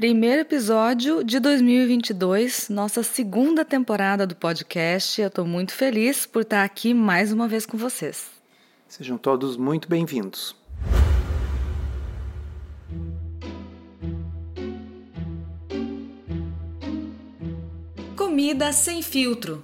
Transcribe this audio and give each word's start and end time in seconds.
Primeiro 0.00 0.40
episódio 0.40 1.22
de 1.22 1.38
2022, 1.38 2.70
nossa 2.70 3.02
segunda 3.02 3.66
temporada 3.66 4.26
do 4.26 4.34
podcast. 4.34 5.20
Eu 5.20 5.28
estou 5.28 5.44
muito 5.44 5.74
feliz 5.74 6.24
por 6.24 6.40
estar 6.40 6.64
aqui 6.64 6.94
mais 6.94 7.30
uma 7.32 7.46
vez 7.46 7.66
com 7.66 7.76
vocês. 7.76 8.30
Sejam 8.88 9.18
todos 9.18 9.58
muito 9.58 9.90
bem-vindos. 9.90 10.56
Comida 18.16 18.72
sem 18.72 19.02
filtro. 19.02 19.62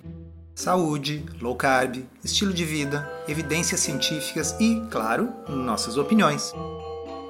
Saúde, 0.54 1.24
low 1.40 1.56
carb, 1.56 2.04
estilo 2.22 2.52
de 2.52 2.66
vida, 2.66 3.10
evidências 3.26 3.80
científicas 3.80 4.54
e, 4.60 4.82
claro, 4.90 5.32
nossas 5.48 5.96
opiniões. 5.96 6.52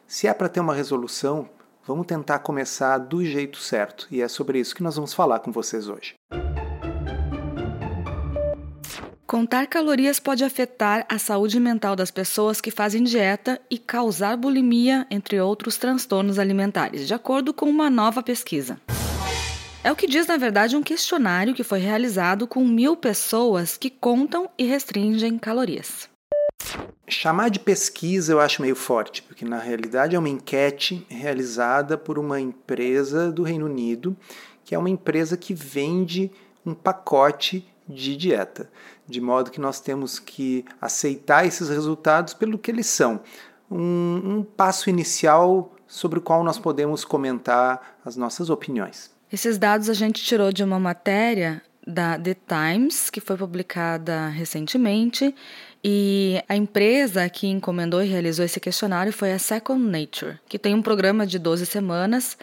Se 0.05 0.27
é 0.27 0.33
para 0.33 0.49
ter 0.49 0.59
uma 0.59 0.75
resolução, 0.75 1.49
vamos 1.87 2.05
tentar 2.05 2.39
começar 2.39 2.97
do 2.97 3.23
jeito 3.23 3.59
certo 3.59 4.09
e 4.11 4.21
é 4.21 4.27
sobre 4.27 4.59
isso 4.59 4.75
que 4.75 4.83
nós 4.83 4.97
vamos 4.97 5.13
falar 5.13 5.39
com 5.39 5.53
vocês 5.53 5.87
hoje. 5.87 6.15
Contar 9.30 9.67
calorias 9.67 10.19
pode 10.19 10.44
afetar 10.44 11.05
a 11.08 11.19
saúde 11.19 11.59
mental 11.59 11.95
das 11.95 12.09
pessoas 12.09 12.59
que 12.59 12.72
fazem 12.72 13.03
dieta 13.03 13.61
e 13.69 13.77
causar 13.77 14.36
bulimia, 14.36 15.05
entre 15.08 15.39
outros 15.39 15.77
transtornos 15.77 16.39
alimentares, 16.39 17.05
de 17.05 17.13
acordo 17.13 17.53
com 17.53 17.67
uma 17.67 17.91
nova 17.91 18.23
pesquisa. 18.23 18.81
É 19.83 19.91
o 19.91 19.95
que 19.95 20.08
diz, 20.08 20.25
na 20.25 20.36
verdade, 20.36 20.75
um 20.75 20.81
questionário 20.81 21.53
que 21.53 21.63
foi 21.63 21.77
realizado 21.77 22.47
com 22.47 22.66
mil 22.66 22.97
pessoas 22.97 23.77
que 23.77 23.91
contam 23.91 24.49
e 24.58 24.66
restringem 24.66 25.38
calorias. 25.38 26.09
Chamar 27.08 27.52
de 27.52 27.59
pesquisa 27.59 28.33
eu 28.33 28.39
acho 28.39 28.64
meio 28.64 28.75
forte, 28.75 29.21
porque 29.21 29.45
na 29.45 29.59
realidade 29.59 30.16
é 30.16 30.19
uma 30.19 30.27
enquete 30.27 31.05
realizada 31.08 31.99
por 31.99 32.17
uma 32.17 32.41
empresa 32.41 33.31
do 33.31 33.43
Reino 33.43 33.67
Unido, 33.67 34.17
que 34.66 34.73
é 34.73 34.80
uma 34.80 34.89
empresa 34.89 35.38
que 35.38 35.53
vende 35.53 36.31
um 36.66 36.73
pacote 36.73 37.69
de 37.89 38.16
dieta, 38.16 38.69
de 39.09 39.19
modo 39.19 39.52
que 39.52 39.59
nós 39.59 39.79
temos 39.79 40.19
que 40.19 40.63
aceitar 40.79 41.45
esses 41.45 41.69
resultados 41.69 42.33
pelo 42.33 42.57
que 42.57 42.69
eles 42.69 42.85
são. 42.85 43.21
Um, 43.69 44.38
um 44.38 44.43
passo 44.43 44.89
inicial 44.89 45.73
sobre 45.88 46.19
o 46.19 46.21
qual 46.21 46.43
nós 46.43 46.59
podemos 46.59 47.03
comentar 47.03 47.97
as 48.05 48.15
nossas 48.15 48.49
opiniões. 48.49 49.11
Esses 49.31 49.57
dados 49.57 49.89
a 49.89 49.93
gente 49.93 50.23
tirou 50.23 50.52
de 50.52 50.63
uma 50.63 50.80
matéria 50.80 51.61
da 51.85 52.19
The 52.19 52.35
Times, 52.47 53.09
que 53.09 53.19
foi 53.19 53.35
publicada 53.35 54.27
recentemente, 54.27 55.33
e 55.83 56.43
a 56.47 56.55
empresa 56.55 57.27
que 57.30 57.47
encomendou 57.47 58.03
e 58.03 58.08
realizou 58.08 58.45
esse 58.45 58.59
questionário 58.59 59.11
foi 59.11 59.31
a 59.31 59.39
Second 59.39 59.81
Nature, 59.81 60.39
que 60.47 60.59
tem 60.59 60.76
um 60.76 60.81
programa 60.81 61.26
de 61.26 61.39
12 61.39 61.65
semanas 61.65 62.37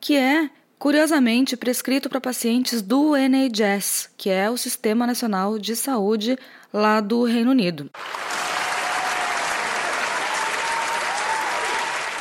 que 0.00 0.16
é 0.16 0.50
curiosamente 0.78 1.56
prescrito 1.56 2.08
para 2.08 2.20
pacientes 2.20 2.82
do 2.82 3.16
NHS, 3.16 4.10
que 4.16 4.30
é 4.30 4.50
o 4.50 4.56
Sistema 4.56 5.06
Nacional 5.06 5.58
de 5.58 5.74
Saúde 5.74 6.38
lá 6.72 7.00
do 7.00 7.24
Reino 7.24 7.50
Unido. 7.50 7.90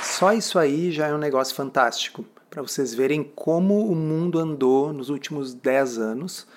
Só 0.03 0.31
isso 0.31 0.57
aí 0.57 0.91
já 0.91 1.07
é 1.07 1.13
um 1.13 1.17
negócio 1.17 1.53
fantástico, 1.53 2.25
para 2.49 2.61
vocês 2.61 2.93
verem 2.93 3.21
como 3.35 3.85
o 3.85 3.93
mundo 3.93 4.39
andou 4.39 4.93
nos 4.93 5.09
últimos 5.09 5.53
10 5.53 5.97
anos. 5.97 6.47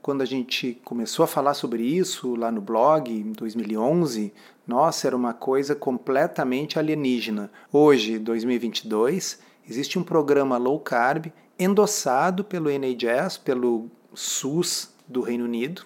Quando 0.00 0.22
a 0.22 0.24
gente 0.24 0.80
começou 0.84 1.24
a 1.24 1.26
falar 1.26 1.54
sobre 1.54 1.82
isso 1.82 2.36
lá 2.36 2.52
no 2.52 2.60
blog, 2.60 3.10
em 3.10 3.32
2011, 3.32 4.32
nossa, 4.64 5.08
era 5.08 5.16
uma 5.16 5.34
coisa 5.34 5.74
completamente 5.74 6.78
alienígena. 6.78 7.50
Hoje, 7.72 8.16
2022, 8.16 9.40
Existe 9.70 10.00
um 10.00 10.02
programa 10.02 10.56
low 10.56 10.80
carb 10.80 11.26
endossado 11.56 12.42
pelo 12.42 12.68
NHS, 12.68 13.38
pelo 13.38 13.88
SUS 14.12 14.92
do 15.06 15.20
Reino 15.20 15.44
Unido, 15.44 15.82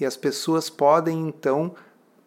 e 0.00 0.04
as 0.04 0.16
pessoas 0.16 0.68
podem 0.68 1.28
então 1.28 1.72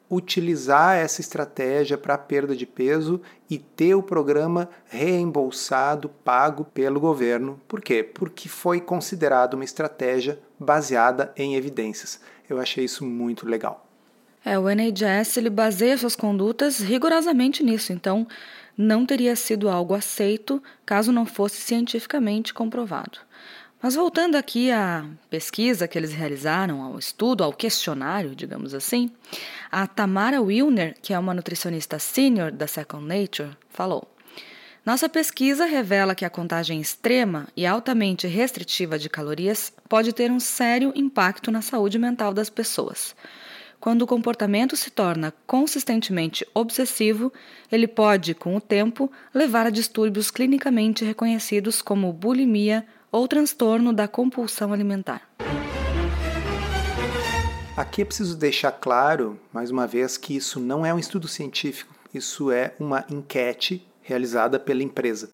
utilizar 0.10 0.96
essa 0.96 1.20
estratégia 1.20 1.98
para 1.98 2.18
perda 2.18 2.56
de 2.56 2.66
peso 2.66 3.20
e 3.50 3.58
ter 3.58 3.94
o 3.94 4.02
programa 4.02 4.70
reembolsado, 4.86 6.08
pago 6.24 6.64
pelo 6.64 6.98
governo. 6.98 7.60
Por 7.68 7.82
quê? 7.82 8.02
Porque 8.02 8.48
foi 8.48 8.80
considerado 8.80 9.56
uma 9.56 9.66
estratégia 9.66 10.40
baseada 10.58 11.34
em 11.36 11.56
evidências. 11.56 12.22
Eu 12.50 12.58
achei 12.58 12.86
isso 12.86 13.04
muito 13.04 13.46
legal. 13.46 13.86
É, 14.46 14.58
o 14.58 14.70
NHS 14.70 15.38
ele 15.38 15.50
baseia 15.50 15.98
suas 15.98 16.16
condutas 16.16 16.80
rigorosamente 16.80 17.64
nisso. 17.64 17.92
Então, 17.92 18.28
não 18.78 19.06
teria 19.06 19.36
sido 19.36 19.70
algo 19.70 19.94
aceito 19.94 20.62
caso 20.86 21.12
não 21.12 21.26
fosse 21.26 21.62
cientificamente 21.62 22.54
comprovado. 22.54 23.20
Mas 23.82 23.94
voltando 23.94 24.36
aqui 24.36 24.72
à 24.72 25.06
pesquisa 25.30 25.88
que 25.88 25.98
eles 25.98 26.12
realizaram, 26.12 26.82
ao 26.82 26.98
estudo, 26.98 27.44
ao 27.44 27.54
questionário, 27.54 28.36
digamos 28.36 28.74
assim, 28.74 29.12
a 29.72 29.86
Tamara 29.86 30.42
Wilner, 30.42 30.96
que 31.02 31.14
é 31.14 31.20
uma 31.20 31.34
nutricionista 31.34 32.00
sênior 32.00 32.52
da 32.52 32.66
Second 32.66 33.06
Nature, 33.06 33.56
falou: 33.70 34.08
Nossa 34.84 35.08
pesquisa 35.08 35.66
revela 35.66 36.16
que 36.16 36.26
a 36.26 36.30
contagem 36.32 36.82
extrema 36.82 37.48
e 37.56 37.64
altamente 37.66 38.26
restritiva 38.26 38.98
de 38.98 39.08
calorias 39.08 39.72
pode 39.88 40.14
ter 40.14 40.32
um 40.32 40.40
sério 40.40 40.92
impacto 40.96 41.52
na 41.52 41.62
saúde 41.62 42.00
mental 42.00 42.34
das 42.34 42.50
pessoas. 42.50 43.16
Quando 43.86 44.02
o 44.02 44.08
comportamento 44.08 44.76
se 44.76 44.90
torna 44.90 45.32
consistentemente 45.46 46.44
obsessivo, 46.56 47.32
ele 47.72 47.88
pode, 47.88 48.34
com 48.34 48.56
o 48.56 48.60
tempo, 48.60 49.12
levar 49.32 49.68
a 49.68 49.70
distúrbios 49.70 50.32
clinicamente 50.32 51.06
reconhecidos 51.06 51.84
como 51.84 52.12
bulimia 52.12 52.84
ou 53.12 53.28
transtorno 53.28 53.94
da 53.94 54.08
compulsão 54.08 54.74
alimentar. 54.74 55.30
Aqui 57.78 58.02
é 58.02 58.06
preciso 58.06 58.36
deixar 58.36 58.72
claro, 58.72 59.40
mais 59.54 59.70
uma 59.70 59.86
vez, 59.86 60.18
que 60.18 60.36
isso 60.36 60.60
não 60.60 60.84
é 60.84 60.92
um 60.92 60.98
estudo 60.98 61.28
científico, 61.28 61.94
isso 62.12 62.50
é 62.50 62.74
uma 62.80 63.06
enquete 63.08 63.88
realizada 64.02 64.60
pela 64.60 64.82
empresa. 64.82 65.30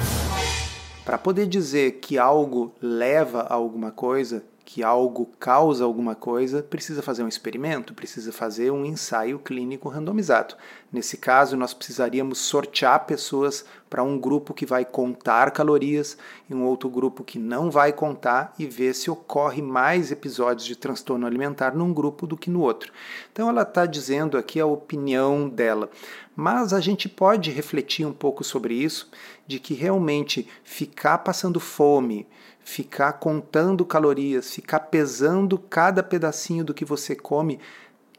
Para 1.06 1.18
poder 1.18 1.48
dizer 1.48 2.00
que 2.02 2.18
algo 2.18 2.76
leva 2.82 3.44
a 3.44 3.54
alguma 3.54 3.92
coisa, 3.92 4.44
que 4.74 4.82
algo 4.82 5.26
causa 5.38 5.84
alguma 5.84 6.16
coisa, 6.16 6.64
precisa 6.64 7.02
fazer 7.02 7.24
um 7.24 7.28
experimento, 7.28 7.94
precisa 7.94 8.32
fazer 8.32 8.72
um 8.72 8.86
ensaio 8.86 9.38
clínico 9.38 9.90
randomizado. 9.90 10.56
Nesse 10.90 11.18
caso, 11.18 11.58
nós 11.58 11.74
precisaríamos 11.74 12.38
sortear 12.38 13.06
pessoas 13.06 13.66
para 13.92 14.02
um 14.02 14.18
grupo 14.18 14.54
que 14.54 14.66
vai 14.66 14.86
contar 14.86 15.52
calorias 15.52 16.18
e 16.50 16.56
um 16.56 16.64
outro 16.64 16.90
grupo 16.90 17.26
que 17.26 17.38
não 17.38 17.70
vai 17.70 17.92
contar 17.92 18.54
e 18.58 18.66
ver 18.66 18.96
se 18.96 19.12
ocorre 19.12 19.62
mais 19.62 20.14
episódios 20.14 20.66
de 20.66 20.78
transtorno 20.78 21.28
alimentar 21.28 21.76
num 21.76 21.94
grupo 21.94 22.26
do 22.26 22.38
que 22.38 22.50
no 22.50 22.62
outro. 22.62 22.94
Então, 23.34 23.50
ela 23.50 23.64
está 23.64 23.86
dizendo 23.86 24.38
aqui 24.38 24.62
a 24.62 24.66
opinião 24.66 25.50
dela. 25.50 25.90
Mas 26.34 26.72
a 26.72 26.80
gente 26.80 27.10
pode 27.10 27.52
refletir 27.52 28.06
um 28.06 28.14
pouco 28.14 28.46
sobre 28.46 28.76
isso, 28.76 29.12
de 29.46 29.60
que 29.60 29.74
realmente 29.74 30.48
ficar 30.64 31.18
passando 31.18 31.60
fome, 31.60 32.26
ficar 32.64 33.12
contando 33.14 33.86
calorias, 33.86 34.54
ficar 34.54 34.80
pesando 34.80 35.58
cada 35.58 36.02
pedacinho 36.02 36.64
do 36.64 36.74
que 36.74 36.86
você 36.86 37.14
come, 37.14 37.60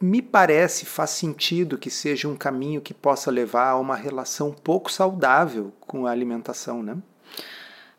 me 0.02 0.20
parece 0.20 0.84
faz 0.84 1.10
sentido 1.10 1.78
que 1.78 1.88
seja 1.88 2.26
um 2.26 2.34
caminho 2.34 2.80
que 2.80 2.92
possa 2.92 3.30
levar 3.30 3.68
a 3.68 3.78
uma 3.78 3.94
relação 3.94 4.52
pouco 4.52 4.90
saudável 4.90 5.72
com 5.80 6.06
a 6.06 6.10
alimentação, 6.10 6.82
né? 6.82 6.96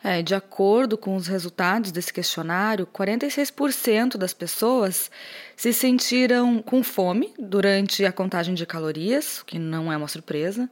É, 0.03 0.21
de 0.21 0.35
acordo 0.35 0.97
com 0.97 1.15
os 1.15 1.27
resultados 1.27 1.89
desse 1.89 2.11
questionário, 2.11 2.85
46% 2.85 4.17
das 4.17 4.33
pessoas 4.33 5.09
se 5.55 5.71
sentiram 5.71 6.61
com 6.61 6.83
fome 6.83 7.33
durante 7.39 8.03
a 8.05 8.11
contagem 8.11 8.53
de 8.53 8.65
calorias, 8.65 9.39
o 9.39 9.45
que 9.45 9.57
não 9.57 9.89
é 9.89 9.95
uma 9.95 10.09
surpresa. 10.09 10.69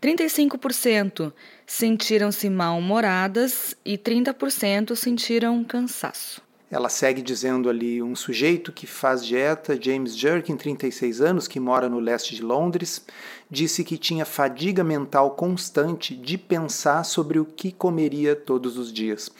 35% 0.00 1.32
sentiram-se 1.66 2.48
mal-humoradas 2.48 3.74
e 3.84 3.98
30% 3.98 4.94
sentiram 4.94 5.64
cansaço. 5.64 6.40
Ela 6.70 6.88
segue 6.90 7.22
dizendo 7.22 7.70
ali: 7.70 8.02
um 8.02 8.14
sujeito 8.14 8.72
que 8.72 8.86
faz 8.86 9.24
dieta, 9.24 9.80
James 9.80 10.16
Jerkin, 10.16 10.56
36 10.56 11.20
anos, 11.20 11.48
que 11.48 11.58
mora 11.58 11.88
no 11.88 11.98
leste 11.98 12.34
de 12.34 12.42
Londres, 12.42 13.04
disse 13.50 13.82
que 13.82 13.96
tinha 13.96 14.26
fadiga 14.26 14.84
mental 14.84 15.30
constante 15.30 16.14
de 16.14 16.36
pensar 16.36 17.04
sobre 17.04 17.38
o 17.38 17.44
que 17.44 17.72
comeria 17.72 18.36
todos 18.36 18.76
os 18.76 18.92
dias. 18.92 19.30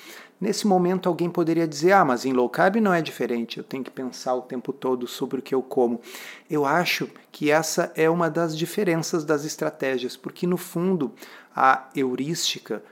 Nesse 0.40 0.68
momento, 0.68 1.08
alguém 1.08 1.28
poderia 1.28 1.66
dizer: 1.66 1.92
ah, 1.92 2.04
mas 2.04 2.24
em 2.24 2.32
low 2.32 2.48
carb 2.48 2.76
não 2.76 2.94
é 2.94 3.02
diferente, 3.02 3.58
eu 3.58 3.64
tenho 3.64 3.84
que 3.84 3.90
pensar 3.90 4.34
o 4.34 4.42
tempo 4.42 4.72
todo 4.72 5.06
sobre 5.06 5.40
o 5.40 5.42
que 5.42 5.54
eu 5.54 5.60
como. 5.60 6.00
Eu 6.48 6.64
acho 6.64 7.10
que 7.30 7.50
essa 7.50 7.92
é 7.94 8.08
uma 8.08 8.30
das 8.30 8.56
diferenças 8.56 9.24
das 9.24 9.44
estratégias, 9.44 10.16
porque 10.16 10.46
no 10.46 10.56
fundo, 10.56 11.12
a 11.54 11.88
heurística, 11.94 12.82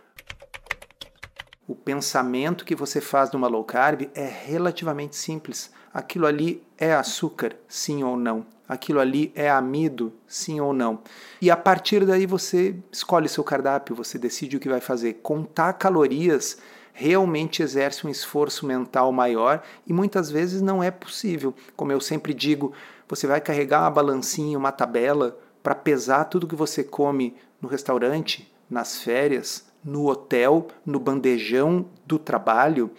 o 1.69 1.75
pensamento 1.75 2.65
que 2.65 2.77
você 2.77 3.01
faz 3.01 3.33
numa 3.33 3.49
low 3.49 3.65
carb 3.65 4.09
é 4.15 4.27
relativamente 4.27 5.17
simples. 5.17 5.71
Aquilo 5.93 6.27
ali 6.27 6.63
é 6.79 6.95
açúcar, 6.95 7.57
sim 7.67 8.05
ou 8.05 8.17
não. 8.17 8.47
Aquilo 8.69 9.01
ali 9.01 9.33
é 9.35 9.51
amido, 9.51 10.13
sim 10.27 10.61
ou 10.61 10.73
não. 10.73 11.01
E 11.41 11.51
a 11.51 11.57
partir 11.57 12.05
daí 12.05 12.25
você 12.25 12.77
escolhe 12.93 13.29
seu 13.29 13.43
cardápio, 13.43 13.97
você 13.97 14.19
decide 14.19 14.57
o 14.57 14.61
que 14.61 14.69
vai 14.69 14.81
fazer. 14.81 15.15
Contar 15.23 15.73
calorias 15.73 16.59
realmente 16.93 17.63
exerce 17.63 18.07
um 18.07 18.11
esforço 18.11 18.65
mental 18.65 19.13
maior 19.13 19.63
e 19.87 19.93
muitas 19.93 20.31
vezes 20.31 20.63
não 20.63 20.83
é 20.83 20.91
possível. 20.91 21.53
Como 21.77 21.93
eu 21.93 22.01
sempre 22.01 22.33
digo, 22.33 22.73
você 23.09 23.27
vai 23.27 23.41
carregar 23.41 23.83
uma 23.83 23.91
balancinha, 23.91 24.57
uma 24.57 24.73
tabela 24.73 25.39
para 25.63 25.75
pesar 25.75 26.25
tudo 26.25 26.47
que 26.47 26.55
você 26.55 26.85
come 26.85 27.37
no 27.61 27.69
restaurante, 27.69 28.51
nas 28.71 29.01
férias, 29.01 29.66
no 29.85 30.07
hotel, 30.09 30.69
no 30.85 30.99
bandejão 30.99 31.87
do 32.05 32.19
trabalho. 32.19 32.91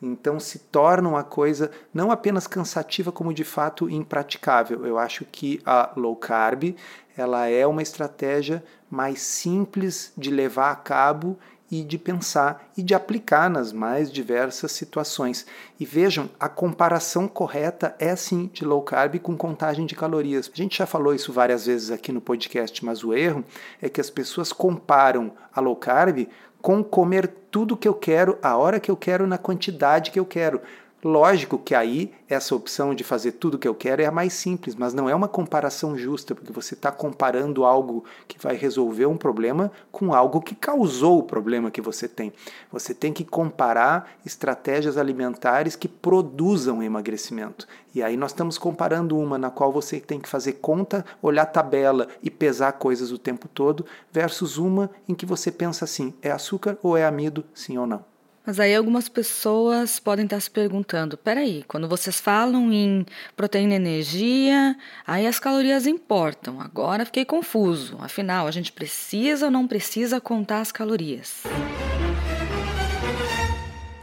Então 0.00 0.38
se 0.38 0.58
torna 0.58 1.08
uma 1.08 1.24
coisa 1.24 1.70
não 1.92 2.10
apenas 2.10 2.46
cansativa, 2.46 3.10
como 3.10 3.32
de 3.32 3.44
fato 3.44 3.88
impraticável. 3.88 4.86
Eu 4.86 4.98
acho 4.98 5.24
que 5.24 5.60
a 5.64 5.92
low 5.96 6.16
carb 6.16 6.76
ela 7.16 7.46
é 7.46 7.66
uma 7.66 7.82
estratégia 7.82 8.62
mais 8.90 9.20
simples 9.20 10.12
de 10.16 10.30
levar 10.30 10.70
a 10.70 10.76
cabo 10.76 11.38
e 11.70 11.82
de 11.82 11.98
pensar 11.98 12.70
e 12.76 12.82
de 12.82 12.94
aplicar 12.94 13.50
nas 13.50 13.72
mais 13.72 14.10
diversas 14.10 14.72
situações. 14.72 15.46
E 15.78 15.84
vejam, 15.84 16.30
a 16.38 16.48
comparação 16.48 17.26
correta 17.26 17.94
é 17.98 18.14
sim 18.14 18.50
de 18.52 18.64
low 18.64 18.82
carb 18.82 19.18
com 19.18 19.36
contagem 19.36 19.86
de 19.86 19.94
calorias. 19.94 20.50
A 20.52 20.56
gente 20.56 20.78
já 20.78 20.86
falou 20.86 21.14
isso 21.14 21.32
várias 21.32 21.66
vezes 21.66 21.90
aqui 21.90 22.12
no 22.12 22.20
podcast, 22.20 22.84
mas 22.84 23.02
o 23.02 23.14
erro 23.14 23.44
é 23.80 23.88
que 23.88 24.00
as 24.00 24.10
pessoas 24.10 24.52
comparam 24.52 25.32
a 25.54 25.60
low 25.60 25.76
carb 25.76 26.28
com 26.62 26.82
comer 26.82 27.28
tudo 27.50 27.76
que 27.76 27.86
eu 27.86 27.94
quero, 27.94 28.38
a 28.42 28.56
hora 28.56 28.80
que 28.80 28.90
eu 28.90 28.96
quero, 28.96 29.26
na 29.26 29.38
quantidade 29.38 30.10
que 30.10 30.18
eu 30.18 30.26
quero. 30.26 30.60
Lógico 31.04 31.58
que 31.58 31.74
aí 31.74 32.10
essa 32.26 32.54
opção 32.54 32.94
de 32.94 33.04
fazer 33.04 33.32
tudo 33.32 33.54
o 33.54 33.58
que 33.58 33.68
eu 33.68 33.74
quero 33.74 34.00
é 34.00 34.06
a 34.06 34.10
mais 34.10 34.32
simples, 34.32 34.74
mas 34.74 34.94
não 34.94 35.10
é 35.10 35.14
uma 35.14 35.28
comparação 35.28 35.96
justa, 35.96 36.34
porque 36.34 36.52
você 36.52 36.72
está 36.72 36.90
comparando 36.90 37.66
algo 37.66 38.02
que 38.26 38.42
vai 38.42 38.56
resolver 38.56 39.04
um 39.04 39.16
problema 39.16 39.70
com 39.92 40.14
algo 40.14 40.40
que 40.40 40.54
causou 40.54 41.18
o 41.18 41.22
problema 41.22 41.70
que 41.70 41.82
você 41.82 42.08
tem. 42.08 42.32
Você 42.72 42.94
tem 42.94 43.12
que 43.12 43.24
comparar 43.24 44.10
estratégias 44.24 44.96
alimentares 44.96 45.76
que 45.76 45.86
produzam 45.86 46.82
emagrecimento. 46.82 47.68
E 47.94 48.02
aí 48.02 48.16
nós 48.16 48.30
estamos 48.30 48.56
comparando 48.56 49.18
uma 49.18 49.36
na 49.36 49.50
qual 49.50 49.70
você 49.70 50.00
tem 50.00 50.18
que 50.18 50.28
fazer 50.28 50.54
conta, 50.54 51.04
olhar 51.20 51.44
tabela 51.44 52.08
e 52.22 52.30
pesar 52.30 52.72
coisas 52.72 53.12
o 53.12 53.18
tempo 53.18 53.48
todo, 53.48 53.84
versus 54.10 54.56
uma 54.56 54.90
em 55.06 55.14
que 55.14 55.26
você 55.26 55.52
pensa 55.52 55.84
assim: 55.84 56.14
é 56.22 56.30
açúcar 56.30 56.78
ou 56.82 56.96
é 56.96 57.04
amido, 57.04 57.44
sim 57.54 57.76
ou 57.76 57.86
não? 57.86 58.15
Mas 58.46 58.60
aí 58.60 58.76
algumas 58.76 59.08
pessoas 59.08 59.98
podem 59.98 60.24
estar 60.24 60.40
se 60.40 60.48
perguntando: 60.48 61.16
peraí, 61.16 61.64
quando 61.66 61.88
vocês 61.88 62.20
falam 62.20 62.72
em 62.72 63.04
proteína 63.36 63.72
e 63.72 63.76
energia, 63.76 64.76
aí 65.04 65.26
as 65.26 65.40
calorias 65.40 65.84
importam. 65.84 66.60
Agora 66.60 67.04
fiquei 67.04 67.24
confuso. 67.24 67.98
Afinal, 68.00 68.46
a 68.46 68.52
gente 68.52 68.70
precisa 68.70 69.46
ou 69.46 69.50
não 69.50 69.66
precisa 69.66 70.20
contar 70.20 70.60
as 70.60 70.70
calorias? 70.70 71.42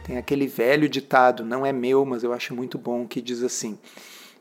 Tem 0.06 0.18
aquele 0.18 0.46
velho 0.46 0.90
ditado, 0.90 1.42
não 1.42 1.64
é 1.64 1.72
meu, 1.72 2.04
mas 2.04 2.22
eu 2.22 2.34
acho 2.34 2.54
muito 2.54 2.76
bom, 2.76 3.08
que 3.08 3.22
diz 3.22 3.42
assim: 3.42 3.78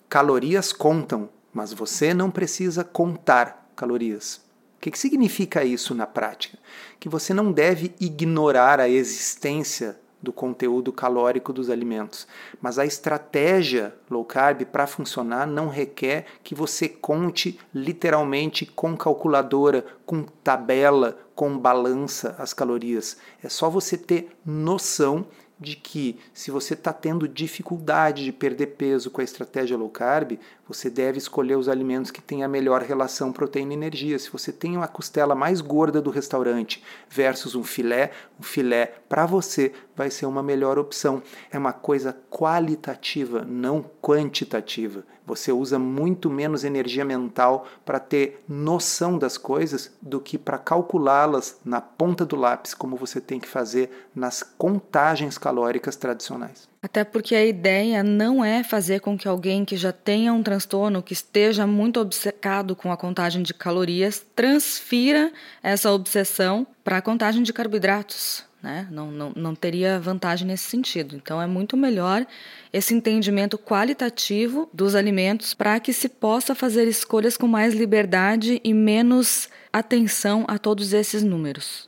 calorias 0.09 0.73
contam, 0.73 1.29
mas 1.53 1.71
você 1.71 2.13
não 2.13 2.29
precisa 2.29 2.83
contar 2.83 3.71
calorias. 3.73 4.41
Que, 4.83 4.91
que 4.91 4.99
significa 4.99 5.63
isso 5.63 5.95
na 5.95 6.05
prática? 6.05 6.59
Que 6.99 7.07
você 7.07 7.33
não 7.33 7.53
deve 7.53 7.95
ignorar 8.01 8.81
a 8.81 8.89
existência 8.89 9.97
do 10.21 10.33
conteúdo 10.33 10.91
calórico 10.91 11.53
dos 11.53 11.69
alimentos. 11.69 12.27
Mas 12.61 12.77
a 12.77 12.85
estratégia 12.85 13.95
low 14.11 14.25
carb 14.25 14.65
para 14.65 14.85
funcionar 14.85 15.47
não 15.47 15.69
requer 15.69 16.25
que 16.43 16.53
você 16.53 16.89
conte 16.89 17.57
literalmente 17.73 18.65
com 18.65 18.97
calculadora, 18.97 19.85
com 20.05 20.23
tabela, 20.23 21.17
com 21.33 21.57
balança 21.57 22.35
as 22.37 22.53
calorias. 22.53 23.15
É 23.41 23.47
só 23.47 23.69
você 23.69 23.97
ter 23.97 24.35
noção 24.45 25.25
de 25.57 25.77
que 25.77 26.19
se 26.33 26.51
você 26.51 26.73
está 26.73 26.91
tendo 26.91 27.25
dificuldade 27.25 28.25
de 28.25 28.33
perder 28.33 28.67
peso 28.67 29.09
com 29.09 29.21
a 29.21 29.23
estratégia 29.23 29.77
low 29.77 29.89
carb, 29.89 30.37
você 30.73 30.89
deve 30.89 31.19
escolher 31.19 31.55
os 31.55 31.69
alimentos 31.69 32.09
que 32.09 32.21
têm 32.21 32.43
a 32.43 32.47
melhor 32.47 32.81
relação 32.81 33.31
proteína-energia. 33.31 34.17
Se 34.17 34.31
você 34.31 34.51
tem 34.51 34.75
uma 34.75 34.87
costela 34.87 35.35
mais 35.35 35.61
gorda 35.61 36.01
do 36.01 36.09
restaurante 36.09 36.83
versus 37.07 37.53
um 37.53 37.63
filé, 37.63 38.11
um 38.39 38.43
filé 38.43 38.95
para 39.07 39.25
você 39.25 39.71
vai 39.95 40.09
ser 40.09 40.25
uma 40.25 40.41
melhor 40.41 40.79
opção. 40.79 41.21
É 41.51 41.57
uma 41.57 41.71
coisa 41.71 42.17
qualitativa, 42.29 43.45
não 43.47 43.85
quantitativa. 44.01 45.05
Você 45.25 45.51
usa 45.51 45.77
muito 45.77 46.29
menos 46.29 46.63
energia 46.63 47.05
mental 47.05 47.67
para 47.85 47.99
ter 47.99 48.43
noção 48.49 49.17
das 49.17 49.37
coisas 49.37 49.95
do 50.01 50.19
que 50.19 50.37
para 50.37 50.57
calculá-las 50.57 51.59
na 51.63 51.79
ponta 51.79 52.25
do 52.25 52.35
lápis, 52.35 52.73
como 52.73 52.97
você 52.97 53.21
tem 53.21 53.39
que 53.39 53.47
fazer 53.47 54.09
nas 54.13 54.41
contagens 54.43 55.37
calóricas 55.37 55.95
tradicionais. 55.95 56.72
Até 56.83 57.05
porque 57.05 57.33
a 57.33 57.45
ideia 57.45 58.03
não 58.03 58.43
é 58.43 58.61
fazer 58.61 58.99
com 58.99 59.17
que 59.17 59.25
alguém 59.25 59.63
que 59.63 59.77
já 59.77 59.93
tenha 59.93 60.33
um 60.33 60.43
transtorno, 60.43 61.01
que 61.01 61.13
esteja 61.13 61.65
muito 61.65 61.97
obcecado 61.97 62.75
com 62.75 62.91
a 62.91 62.97
contagem 62.97 63.41
de 63.41 63.53
calorias, 63.53 64.25
transfira 64.35 65.31
essa 65.63 65.89
obsessão 65.93 66.67
para 66.83 66.97
a 66.97 67.01
contagem 67.01 67.41
de 67.41 67.53
carboidratos. 67.53 68.43
Né? 68.61 68.85
Não, 68.91 69.09
não, 69.09 69.31
não 69.33 69.55
teria 69.55 69.97
vantagem 69.97 70.45
nesse 70.45 70.65
sentido. 70.65 71.15
Então, 71.15 71.41
é 71.41 71.47
muito 71.47 71.77
melhor 71.77 72.27
esse 72.73 72.93
entendimento 72.93 73.57
qualitativo 73.57 74.69
dos 74.73 74.93
alimentos 74.93 75.53
para 75.53 75.79
que 75.79 75.93
se 75.93 76.09
possa 76.09 76.53
fazer 76.53 76.85
escolhas 76.85 77.37
com 77.37 77.47
mais 77.47 77.73
liberdade 77.73 78.59
e 78.61 78.73
menos 78.73 79.47
atenção 79.71 80.43
a 80.49 80.57
todos 80.57 80.91
esses 80.91 81.23
números. 81.23 81.87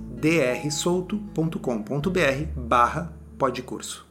drsolto.com.br 0.21 1.57
barra 2.55 3.11
podcurso. 3.39 4.05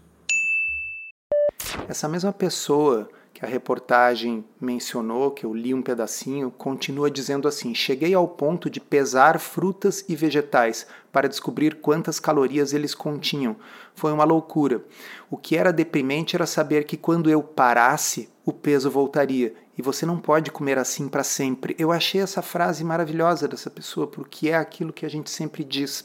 Essa 1.88 2.09
mesma 2.09 2.33
pessoa 2.33 3.09
que 3.40 3.47
a 3.47 3.49
reportagem 3.49 4.44
mencionou, 4.61 5.30
que 5.30 5.47
eu 5.47 5.54
li 5.54 5.73
um 5.73 5.80
pedacinho, 5.80 6.50
continua 6.50 7.11
dizendo 7.11 7.49
assim: 7.49 7.75
Cheguei 7.75 8.12
ao 8.12 8.28
ponto 8.28 8.68
de 8.68 8.78
pesar 8.78 9.40
frutas 9.40 10.04
e 10.06 10.14
vegetais 10.14 10.87
para 11.11 11.26
descobrir 11.28 11.76
quantas 11.76 12.20
calorias 12.20 12.75
eles 12.75 12.94
continham. 12.94 13.56
Foi 13.94 14.12
uma 14.12 14.25
loucura. 14.25 14.85
O 15.30 15.38
que 15.38 15.56
era 15.56 15.73
deprimente 15.73 16.37
era 16.37 16.44
saber 16.44 16.85
que 16.85 16.99
quando 16.99 17.30
eu 17.30 17.42
parasse, 17.42 18.28
o 18.44 18.52
peso 18.52 18.90
voltaria. 18.90 19.54
E 19.78 19.80
você 19.80 20.04
não 20.04 20.18
pode 20.18 20.50
comer 20.50 20.76
assim 20.76 21.09
para 21.09 21.25
sempre. 21.25 21.75
Eu 21.78 21.90
achei 21.90 22.20
essa 22.20 22.42
frase 22.42 22.85
maravilhosa 22.85 23.49
dessa 23.49 23.70
pessoa, 23.70 24.06
porque 24.06 24.50
é 24.50 24.56
aquilo 24.56 24.92
que 24.92 25.06
a 25.06 25.11
gente 25.11 25.30
sempre 25.30 25.64
diz. 25.64 26.04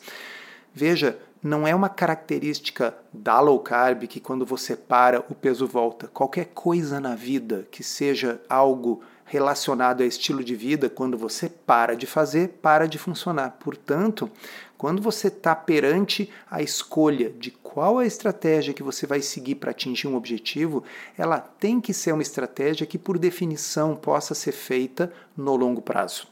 Veja, 0.74 1.20
não 1.46 1.68
é 1.68 1.76
uma 1.76 1.90
característica 1.90 2.98
da 3.14 3.40
low 3.40 3.60
carb 3.60 4.08
que 4.08 4.20
quando 4.20 4.44
você 4.48 4.76
para 4.76 5.24
o 5.30 5.36
peso 5.36 5.68
volta. 5.68 6.08
Qualquer 6.08 6.46
coisa 6.56 7.00
na 7.00 7.14
vida 7.14 7.68
que 7.70 7.84
seja 7.84 8.42
algo 8.50 9.04
relacionado 9.26 10.02
a 10.02 10.06
estilo 10.06 10.44
de 10.44 10.56
vida, 10.56 10.90
quando 10.90 11.18
você 11.18 11.50
para 11.50 11.96
de 11.96 12.06
fazer, 12.06 12.60
para 12.62 12.88
de 12.88 12.98
funcionar. 12.98 13.58
Portanto, 13.60 14.30
Quando 14.78 15.02
você 15.02 15.30
está 15.30 15.56
perante 15.56 16.30
a 16.52 16.62
escolha 16.62 17.30
de 17.30 17.50
qual 17.50 17.98
a 17.98 18.06
estratégia 18.06 18.74
que 18.74 18.84
você 18.84 19.08
vai 19.08 19.22
seguir 19.22 19.56
para 19.56 19.72
atingir 19.72 20.08
um 20.08 20.16
objetivo, 20.16 20.84
ela 21.18 21.40
tem 21.40 21.80
que 21.80 21.94
ser 21.94 22.12
uma 22.12 22.22
estratégia 22.22 22.86
que, 22.86 22.98
por 22.98 23.18
definição, 23.18 23.96
possa 23.96 24.36
ser 24.36 24.52
feita 24.52 25.12
no 25.36 25.56
longo 25.56 25.82
prazo. 25.82 26.28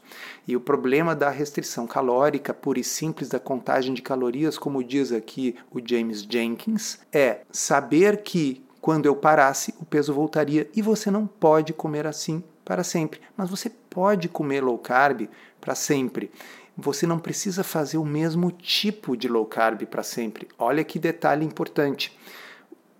E 0.46 0.54
o 0.54 0.60
problema 0.60 1.14
da 1.14 1.30
restrição 1.30 1.86
calórica, 1.86 2.52
pura 2.52 2.78
e 2.78 2.84
simples, 2.84 3.30
da 3.30 3.40
contagem 3.40 3.94
de 3.94 4.02
calorias, 4.02 4.58
como 4.58 4.84
diz 4.84 5.10
aqui 5.10 5.56
o 5.70 5.80
James 5.84 6.20
Jenkins, 6.20 6.98
é 7.12 7.40
saber 7.50 8.22
que 8.22 8.62
quando 8.80 9.06
eu 9.06 9.16
parasse, 9.16 9.74
o 9.80 9.86
peso 9.86 10.12
voltaria 10.12 10.68
e 10.76 10.82
você 10.82 11.10
não 11.10 11.26
pode 11.26 11.72
comer 11.72 12.06
assim 12.06 12.44
para 12.64 12.84
sempre. 12.84 13.20
Mas 13.36 13.50
você 13.50 13.68
pode 13.68 14.28
comer 14.28 14.62
low 14.62 14.78
carb 14.78 15.28
para 15.60 15.74
sempre 15.74 16.30
você 16.76 17.06
não 17.06 17.18
precisa 17.18 17.62
fazer 17.62 17.98
o 17.98 18.04
mesmo 18.04 18.50
tipo 18.50 19.16
de 19.16 19.28
low 19.28 19.46
carb 19.46 19.82
para 19.86 20.02
sempre. 20.02 20.48
Olha 20.58 20.82
que 20.82 20.98
detalhe 20.98 21.44
importante. 21.44 22.16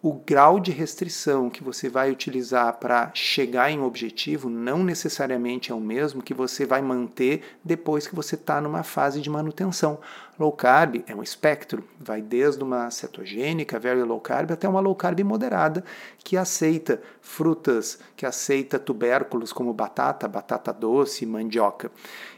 O 0.06 0.12
grau 0.12 0.60
de 0.60 0.70
restrição 0.70 1.48
que 1.48 1.64
você 1.64 1.88
vai 1.88 2.10
utilizar 2.10 2.74
para 2.74 3.10
chegar 3.14 3.70
em 3.70 3.80
objetivo 3.80 4.50
não 4.50 4.84
necessariamente 4.84 5.72
é 5.72 5.74
o 5.74 5.80
mesmo 5.80 6.22
que 6.22 6.34
você 6.34 6.66
vai 6.66 6.82
manter 6.82 7.42
depois 7.64 8.06
que 8.06 8.14
você 8.14 8.34
está 8.34 8.60
numa 8.60 8.82
fase 8.82 9.22
de 9.22 9.30
manutenção. 9.30 9.98
Low 10.38 10.52
carb 10.52 11.02
é 11.06 11.14
um 11.14 11.22
espectro, 11.22 11.82
vai 11.98 12.20
desde 12.20 12.62
uma 12.62 12.90
cetogênica, 12.90 13.78
very 13.78 14.02
low 14.02 14.20
carb, 14.20 14.50
até 14.52 14.68
uma 14.68 14.78
low 14.78 14.94
carb 14.94 15.20
moderada, 15.20 15.82
que 16.18 16.36
aceita 16.36 17.00
frutas, 17.22 17.98
que 18.14 18.26
aceita 18.26 18.78
tubérculos 18.78 19.54
como 19.54 19.72
batata, 19.72 20.28
batata 20.28 20.70
doce, 20.70 21.24
mandioca. 21.24 21.90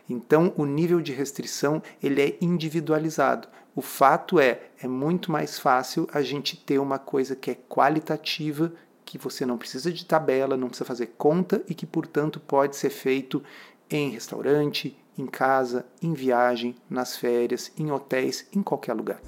Então, 0.09 0.53
o 0.57 0.65
nível 0.65 1.01
de 1.01 1.13
restrição 1.13 1.83
ele 2.01 2.23
é 2.23 2.37
individualizado. 2.41 3.49
O 3.77 3.83
fato 3.83 4.41
é, 4.41 4.59
é 4.83 4.89
muito 4.89 5.31
mais 5.31 5.59
fácil 5.59 6.09
a 6.11 6.23
gente 6.23 6.57
ter 6.57 6.79
uma 6.79 6.99
coisa 6.99 7.37
que 7.37 7.51
é 7.51 7.55
qualitativa, 7.55 8.73
que 9.05 9.19
você 9.19 9.45
não 9.45 9.59
precisa 9.59 9.93
de 9.93 10.07
tabela, 10.07 10.57
não 10.57 10.69
precisa 10.69 10.87
fazer 10.87 11.13
conta 11.19 11.63
e 11.69 11.75
que, 11.75 11.85
portanto, 11.85 12.41
pode 12.41 12.75
ser 12.75 12.89
feito 12.89 13.45
em 13.91 14.09
restaurante, 14.09 14.99
em 15.19 15.27
casa, 15.27 15.85
em 16.01 16.15
viagem, 16.15 16.75
nas 16.89 17.19
férias, 17.19 17.71
em 17.79 17.93
hotéis, 17.93 18.49
em 18.51 18.63
qualquer 18.63 18.95
lugar. 18.95 19.21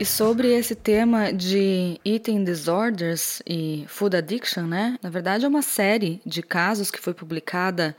E 0.00 0.04
sobre 0.06 0.48
esse 0.54 0.74
tema 0.74 1.30
de 1.30 2.00
eating 2.02 2.42
disorders 2.42 3.42
e 3.46 3.84
food 3.86 4.16
addiction, 4.16 4.62
né? 4.62 4.98
Na 5.02 5.10
verdade, 5.10 5.44
é 5.44 5.48
uma 5.48 5.60
série 5.60 6.22
de 6.24 6.42
casos 6.42 6.90
que 6.90 6.98
foi 6.98 7.12
publicada. 7.12 7.94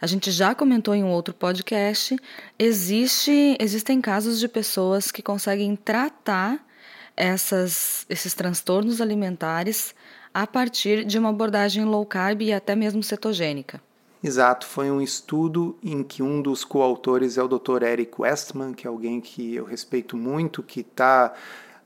A 0.00 0.06
gente 0.06 0.30
já 0.30 0.54
comentou 0.54 0.94
em 0.94 1.04
um 1.04 1.10
outro 1.10 1.34
podcast. 1.34 2.16
Existe, 2.58 3.58
existem 3.60 4.00
casos 4.00 4.40
de 4.40 4.48
pessoas 4.48 5.12
que 5.12 5.20
conseguem 5.20 5.76
tratar 5.76 6.66
essas, 7.14 8.06
esses 8.08 8.32
transtornos 8.32 9.02
alimentares 9.02 9.94
a 10.32 10.46
partir 10.46 11.04
de 11.04 11.18
uma 11.18 11.28
abordagem 11.28 11.84
low 11.84 12.06
carb 12.06 12.40
e 12.40 12.54
até 12.54 12.74
mesmo 12.74 13.02
cetogênica. 13.02 13.82
Exato, 14.24 14.66
foi 14.66 14.90
um 14.90 15.02
estudo 15.02 15.76
em 15.82 16.02
que 16.02 16.22
um 16.22 16.40
dos 16.40 16.64
coautores 16.64 17.36
é 17.36 17.42
o 17.42 17.46
Dr. 17.46 17.82
Eric 17.82 18.14
Westman, 18.18 18.72
que 18.72 18.86
é 18.86 18.88
alguém 18.88 19.20
que 19.20 19.54
eu 19.54 19.66
respeito 19.66 20.16
muito, 20.16 20.62
que 20.62 20.80
está 20.80 21.34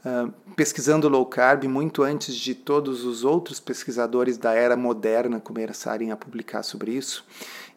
uh, 0.07 0.33
pesquisando 0.55 1.09
low 1.09 1.27
carb 1.27 1.65
muito 1.65 2.05
antes 2.05 2.37
de 2.37 2.55
todos 2.55 3.05
os 3.05 3.25
outros 3.25 3.59
pesquisadores 3.59 4.39
da 4.39 4.55
era 4.55 4.77
moderna 4.77 5.41
começarem 5.41 6.13
a 6.13 6.17
publicar 6.17 6.63
sobre 6.63 6.93
isso. 6.93 7.27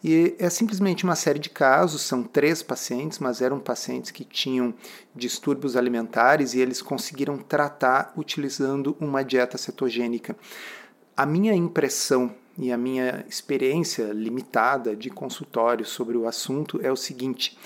E 0.03 0.36
é 0.38 0.48
simplesmente 0.48 1.06
uma 1.06 1.15
série 1.15 1.39
de 1.39 1.50
casos, 1.50 2.03
são 2.03 2.22
três 2.22 2.62
pacientes, 2.62 3.18
mas 3.18 3.41
eram 3.41 3.60
pacientes 3.60 4.12
que 4.12 4.24
tinham 4.24 4.75
distúrbios 5.15 5.75
alimentares 5.75 6.53
e 6.53 6.60
eles 6.60 6.84
conseguiram 6.84 7.39
tratar 7.39 8.13
utilizando 8.15 8.96
uma 9.00 9.24
dieta 9.24 9.58
cetogênica. 9.58 10.36
A 11.18 11.25
minha 11.25 11.56
impressão 11.56 12.36
e 12.58 12.72
a 12.72 12.77
minha 12.77 13.25
experiência 13.27 14.12
limitada 14.13 14.96
de 14.96 15.10
consultório 15.10 15.86
sobre 15.86 16.17
o 16.17 16.27
assunto 16.27 16.79
é 16.84 16.91
o 16.91 16.96
seguinte: 16.96 17.58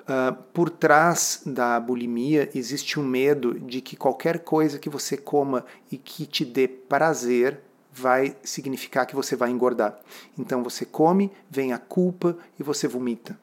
uh, 0.00 0.34
por 0.52 0.70
trás 0.70 1.42
da 1.44 1.78
bulimia 1.78 2.50
existe 2.54 2.98
o 2.98 3.02
um 3.02 3.06
medo 3.06 3.58
de 3.60 3.80
que 3.80 3.96
qualquer 3.96 4.40
coisa 4.40 4.78
que 4.78 4.88
você 4.88 5.16
coma 5.16 5.64
e 5.90 5.96
que 5.96 6.26
te 6.26 6.44
dê 6.44 6.66
prazer 6.66 7.60
vai 7.92 8.36
significar 8.42 9.06
que 9.06 9.14
você 9.14 9.36
vai 9.36 9.50
engordar. 9.50 9.98
Então 10.38 10.62
você 10.62 10.84
come, 10.84 11.30
vem 11.50 11.72
a 11.72 11.78
culpa 11.78 12.36
e 12.58 12.62
você 12.62 12.88
vomita. 12.88 13.38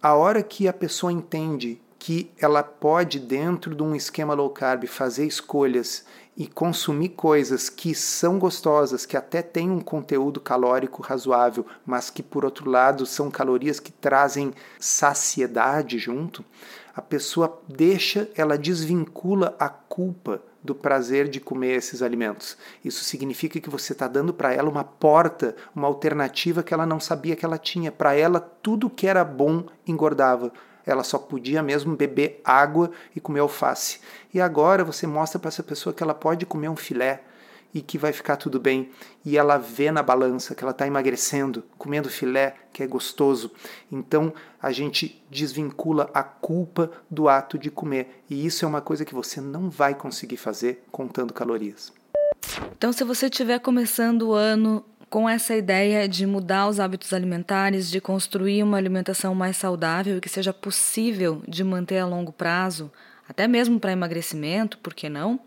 A 0.00 0.14
hora 0.14 0.42
que 0.44 0.68
a 0.68 0.72
pessoa 0.72 1.12
entende 1.12 1.80
que 1.98 2.30
ela 2.38 2.62
pode, 2.62 3.18
dentro 3.18 3.74
de 3.74 3.82
um 3.82 3.94
esquema 3.94 4.32
low 4.32 4.48
carb, 4.50 4.86
fazer 4.86 5.26
escolhas 5.26 6.04
e 6.38 6.46
consumir 6.46 7.08
coisas 7.10 7.68
que 7.68 7.92
são 7.96 8.38
gostosas, 8.38 9.04
que 9.04 9.16
até 9.16 9.42
têm 9.42 9.68
um 9.68 9.80
conteúdo 9.80 10.40
calórico 10.40 11.02
razoável, 11.02 11.66
mas 11.84 12.10
que 12.10 12.22
por 12.22 12.44
outro 12.44 12.70
lado 12.70 13.04
são 13.04 13.28
calorias 13.28 13.80
que 13.80 13.90
trazem 13.90 14.54
saciedade 14.78 15.98
junto, 15.98 16.44
a 16.94 17.02
pessoa 17.02 17.60
deixa, 17.68 18.30
ela 18.36 18.56
desvincula 18.56 19.56
a 19.58 19.68
culpa 19.68 20.40
do 20.62 20.76
prazer 20.76 21.28
de 21.28 21.40
comer 21.40 21.76
esses 21.76 22.02
alimentos. 22.02 22.56
Isso 22.84 23.02
significa 23.02 23.60
que 23.60 23.70
você 23.70 23.92
está 23.92 24.06
dando 24.06 24.32
para 24.32 24.52
ela 24.52 24.68
uma 24.68 24.84
porta, 24.84 25.56
uma 25.74 25.88
alternativa 25.88 26.62
que 26.62 26.72
ela 26.72 26.86
não 26.86 27.00
sabia 27.00 27.34
que 27.34 27.44
ela 27.44 27.58
tinha. 27.58 27.90
Para 27.90 28.14
ela, 28.14 28.40
tudo 28.40 28.90
que 28.90 29.06
era 29.06 29.24
bom 29.24 29.64
engordava 29.86 30.52
ela 30.90 31.04
só 31.04 31.18
podia 31.18 31.62
mesmo 31.62 31.94
beber 31.94 32.40
água 32.44 32.90
e 33.14 33.20
comer 33.20 33.40
alface. 33.40 34.00
E 34.32 34.40
agora 34.40 34.82
você 34.82 35.06
mostra 35.06 35.38
para 35.38 35.48
essa 35.48 35.62
pessoa 35.62 35.92
que 35.92 36.02
ela 36.02 36.14
pode 36.14 36.46
comer 36.46 36.68
um 36.68 36.76
filé 36.76 37.22
e 37.74 37.82
que 37.82 37.98
vai 37.98 38.12
ficar 38.12 38.36
tudo 38.36 38.58
bem. 38.58 38.90
E 39.24 39.36
ela 39.36 39.58
vê 39.58 39.90
na 39.90 40.02
balança 40.02 40.54
que 40.54 40.64
ela 40.64 40.70
está 40.70 40.86
emagrecendo, 40.86 41.62
comendo 41.76 42.08
filé, 42.08 42.54
que 42.72 42.82
é 42.82 42.86
gostoso. 42.86 43.52
Então 43.92 44.32
a 44.60 44.72
gente 44.72 45.22
desvincula 45.30 46.10
a 46.14 46.22
culpa 46.22 46.90
do 47.10 47.28
ato 47.28 47.58
de 47.58 47.70
comer. 47.70 48.22
E 48.30 48.46
isso 48.46 48.64
é 48.64 48.68
uma 48.68 48.80
coisa 48.80 49.04
que 49.04 49.14
você 49.14 49.40
não 49.40 49.68
vai 49.68 49.94
conseguir 49.94 50.38
fazer 50.38 50.84
contando 50.90 51.34
calorias. 51.34 51.92
Então, 52.76 52.92
se 52.92 53.04
você 53.04 53.26
estiver 53.26 53.58
começando 53.58 54.28
o 54.28 54.32
ano 54.32 54.84
com 55.10 55.28
essa 55.28 55.56
ideia 55.56 56.06
de 56.08 56.26
mudar 56.26 56.68
os 56.68 56.78
hábitos 56.78 57.12
alimentares, 57.12 57.90
de 57.90 58.00
construir 58.00 58.62
uma 58.62 58.76
alimentação 58.76 59.34
mais 59.34 59.56
saudável 59.56 60.18
e 60.18 60.20
que 60.20 60.28
seja 60.28 60.52
possível 60.52 61.42
de 61.48 61.64
manter 61.64 61.98
a 61.98 62.06
longo 62.06 62.32
prazo, 62.32 62.92
até 63.28 63.48
mesmo 63.48 63.80
para 63.80 63.92
emagrecimento, 63.92 64.78
por 64.78 64.94
que 64.94 65.08
não? 65.08 65.40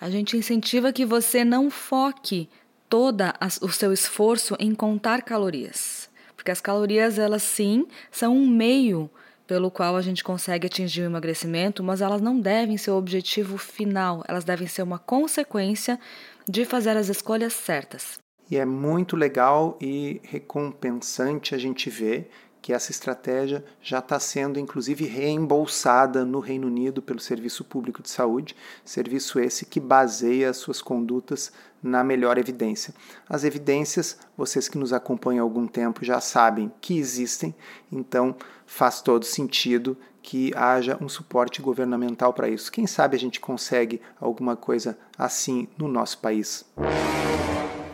A 0.00 0.10
gente 0.10 0.36
incentiva 0.36 0.92
que 0.92 1.04
você 1.04 1.44
não 1.44 1.70
foque 1.70 2.48
todo 2.88 3.24
o 3.60 3.68
seu 3.70 3.92
esforço 3.92 4.56
em 4.58 4.74
contar 4.74 5.22
calorias, 5.22 6.08
porque 6.36 6.50
as 6.50 6.60
calorias 6.60 7.18
elas 7.18 7.42
sim 7.42 7.86
são 8.10 8.36
um 8.36 8.46
meio 8.46 9.10
pelo 9.46 9.70
qual 9.70 9.96
a 9.96 10.02
gente 10.02 10.22
consegue 10.22 10.66
atingir 10.66 11.02
o 11.02 11.06
emagrecimento, 11.06 11.82
mas 11.82 12.02
elas 12.02 12.20
não 12.20 12.38
devem 12.38 12.76
ser 12.76 12.90
o 12.90 12.98
objetivo 12.98 13.56
final, 13.56 14.22
elas 14.28 14.44
devem 14.44 14.68
ser 14.68 14.82
uma 14.82 14.98
consequência 14.98 15.98
de 16.46 16.66
fazer 16.66 16.96
as 16.98 17.08
escolhas 17.08 17.54
certas. 17.54 18.18
E 18.50 18.56
é 18.56 18.64
muito 18.64 19.16
legal 19.16 19.76
e 19.80 20.20
recompensante 20.24 21.54
a 21.54 21.58
gente 21.58 21.90
ver 21.90 22.30
que 22.60 22.72
essa 22.72 22.90
estratégia 22.90 23.64
já 23.80 23.98
está 23.98 24.18
sendo 24.18 24.58
inclusive 24.58 25.04
reembolsada 25.04 26.24
no 26.24 26.40
Reino 26.40 26.66
Unido 26.66 27.00
pelo 27.00 27.20
Serviço 27.20 27.64
Público 27.64 28.02
de 28.02 28.10
Saúde, 28.10 28.56
serviço 28.84 29.38
esse 29.38 29.64
que 29.64 29.78
baseia 29.78 30.50
as 30.50 30.56
suas 30.56 30.82
condutas 30.82 31.52
na 31.82 32.02
melhor 32.02 32.36
evidência. 32.36 32.92
As 33.28 33.44
evidências, 33.44 34.18
vocês 34.36 34.68
que 34.68 34.78
nos 34.78 34.92
acompanham 34.92 35.44
há 35.44 35.48
algum 35.48 35.66
tempo 35.66 36.04
já 36.04 36.20
sabem 36.20 36.72
que 36.80 36.98
existem, 36.98 37.54
então 37.92 38.34
faz 38.66 39.00
todo 39.00 39.24
sentido 39.24 39.96
que 40.20 40.52
haja 40.54 40.98
um 41.00 41.08
suporte 41.08 41.62
governamental 41.62 42.34
para 42.34 42.48
isso. 42.48 42.72
Quem 42.72 42.86
sabe 42.86 43.16
a 43.16 43.20
gente 43.20 43.40
consegue 43.40 44.00
alguma 44.20 44.56
coisa 44.56 44.98
assim 45.16 45.68
no 45.78 45.88
nosso 45.88 46.18
país. 46.18 46.66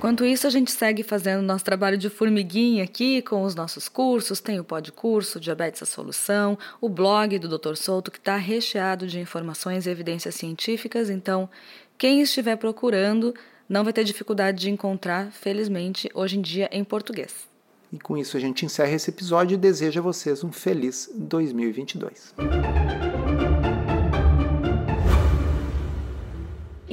Enquanto 0.05 0.27
isso, 0.27 0.47
a 0.47 0.51
gente 0.51 0.71
segue 0.71 1.03
fazendo 1.03 1.41
nosso 1.41 1.65
trabalho 1.65 1.97
de 1.97 2.11
formiguinha 2.11 2.85
aqui 2.85 3.23
com 3.23 3.43
os 3.43 3.55
nossos 3.55 3.89
cursos. 3.89 4.39
Tem 4.39 4.61
o 4.61 4.65
Podcurso, 4.65 5.41
Diabetes 5.41 5.83
a 5.83 5.87
Solução, 5.87 6.59
o 6.79 6.91
blog 6.91 7.39
do 7.39 7.49
Dr. 7.49 7.75
Souto, 7.75 8.11
que 8.11 8.19
está 8.19 8.37
recheado 8.37 9.07
de 9.07 9.19
informações 9.19 9.87
e 9.87 9.91
evidências 9.91 10.35
científicas. 10.35 11.09
Então, 11.09 11.49
quem 11.97 12.21
estiver 12.21 12.57
procurando 12.57 13.35
não 13.67 13.83
vai 13.83 13.95
ter 13.95 14.05
dificuldade 14.05 14.61
de 14.61 14.71
encontrar, 14.71 15.33
felizmente, 15.33 16.11
hoje 16.13 16.37
em 16.37 16.43
dia 16.43 16.69
em 16.71 16.85
português. 16.85 17.49
E 17.91 17.99
com 17.99 18.15
isso 18.15 18.37
a 18.37 18.41
gente 18.41 18.67
encerra 18.67 18.93
esse 18.93 19.09
episódio 19.09 19.55
e 19.55 19.57
deseja 19.57 20.01
a 20.01 20.03
vocês 20.03 20.45
um 20.45 20.53
feliz 20.53 21.11
2022. 21.15 22.35